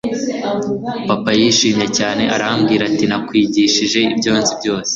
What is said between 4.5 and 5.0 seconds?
byose